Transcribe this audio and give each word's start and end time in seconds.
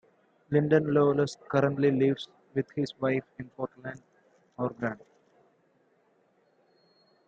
Lyndon 0.49 0.91
Lawless 0.95 1.37
currently 1.47 1.91
lives 1.91 2.27
with 2.55 2.65
his 2.71 2.91
wife 2.99 3.23
in 3.37 3.49
Portland, 3.49 4.01
Oregon. 4.57 4.99